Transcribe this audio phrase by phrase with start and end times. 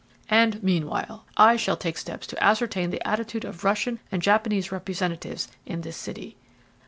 [0.31, 5.47] "And meanwhile I shall take steps to ascertain the attitude of Russian and Japanese representatives
[5.67, 6.37] in this city."